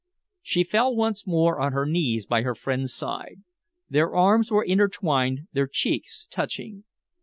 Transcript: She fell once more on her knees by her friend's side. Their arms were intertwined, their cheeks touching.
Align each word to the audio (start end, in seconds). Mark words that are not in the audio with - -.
She 0.41 0.63
fell 0.63 0.95
once 0.95 1.27
more 1.27 1.59
on 1.59 1.73
her 1.73 1.85
knees 1.85 2.25
by 2.25 2.41
her 2.41 2.55
friend's 2.55 2.91
side. 2.91 3.43
Their 3.87 4.15
arms 4.15 4.49
were 4.49 4.63
intertwined, 4.63 5.41
their 5.53 5.67
cheeks 5.67 6.25
touching. 6.31 6.85